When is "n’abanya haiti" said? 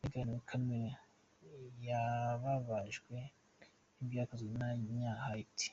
4.58-5.66